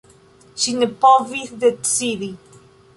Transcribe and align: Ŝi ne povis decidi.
Ŝi 0.63 0.73
ne 0.79 0.89
povis 1.05 1.55
decidi. 1.67 2.35